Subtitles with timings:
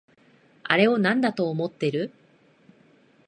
[0.63, 2.11] あれをなんだと思ってる？